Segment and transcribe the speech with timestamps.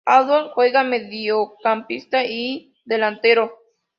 [0.15, 3.53] Abbott juega mediocampista y delantero.